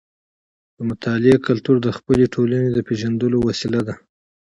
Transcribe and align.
د 0.77 0.79
مطالعې 0.89 1.37
کلتور 1.47 1.75
د 1.81 1.87
خپلې 1.97 2.25
ټولنې 2.33 2.69
د 2.71 2.77
پیژندلو 2.87 3.37
وسیله 3.47 3.79
ده. 3.87 3.95